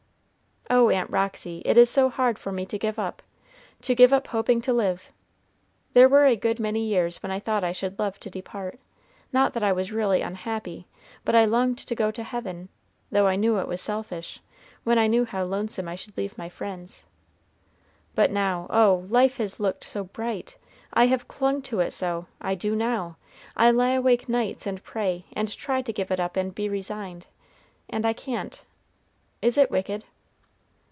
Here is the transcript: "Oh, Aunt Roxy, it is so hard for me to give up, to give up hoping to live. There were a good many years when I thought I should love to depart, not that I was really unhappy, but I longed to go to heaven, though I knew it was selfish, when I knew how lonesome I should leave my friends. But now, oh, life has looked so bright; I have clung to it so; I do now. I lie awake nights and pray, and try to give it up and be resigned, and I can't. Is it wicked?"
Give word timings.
"Oh, 0.73 0.89
Aunt 0.89 1.09
Roxy, 1.09 1.61
it 1.65 1.77
is 1.77 1.89
so 1.89 2.07
hard 2.09 2.39
for 2.39 2.49
me 2.49 2.65
to 2.67 2.79
give 2.79 2.97
up, 2.97 3.21
to 3.81 3.93
give 3.93 4.13
up 4.13 4.27
hoping 4.27 4.61
to 4.61 4.71
live. 4.71 5.09
There 5.93 6.07
were 6.07 6.25
a 6.25 6.37
good 6.37 6.61
many 6.61 6.85
years 6.85 7.21
when 7.21 7.29
I 7.29 7.41
thought 7.41 7.63
I 7.63 7.73
should 7.73 7.99
love 7.99 8.21
to 8.21 8.29
depart, 8.29 8.79
not 9.33 9.53
that 9.53 9.63
I 9.63 9.73
was 9.73 9.91
really 9.91 10.21
unhappy, 10.21 10.87
but 11.25 11.35
I 11.35 11.43
longed 11.43 11.77
to 11.79 11.93
go 11.93 12.09
to 12.11 12.23
heaven, 12.23 12.69
though 13.11 13.27
I 13.27 13.35
knew 13.35 13.57
it 13.59 13.67
was 13.67 13.81
selfish, 13.81 14.39
when 14.85 14.97
I 14.97 15.07
knew 15.07 15.25
how 15.25 15.43
lonesome 15.43 15.89
I 15.89 15.95
should 15.97 16.15
leave 16.15 16.37
my 16.37 16.47
friends. 16.47 17.03
But 18.15 18.31
now, 18.31 18.67
oh, 18.69 19.05
life 19.09 19.37
has 19.37 19.59
looked 19.59 19.83
so 19.83 20.05
bright; 20.05 20.57
I 20.93 21.07
have 21.07 21.27
clung 21.27 21.61
to 21.63 21.81
it 21.81 21.91
so; 21.91 22.27
I 22.39 22.55
do 22.55 22.77
now. 22.77 23.17
I 23.57 23.71
lie 23.71 23.91
awake 23.91 24.29
nights 24.29 24.65
and 24.65 24.81
pray, 24.83 25.25
and 25.33 25.53
try 25.57 25.81
to 25.81 25.93
give 25.93 26.11
it 26.11 26.19
up 26.21 26.37
and 26.37 26.55
be 26.55 26.69
resigned, 26.69 27.27
and 27.89 28.05
I 28.05 28.13
can't. 28.13 28.61
Is 29.41 29.57
it 29.57 29.69
wicked?" 29.69 30.05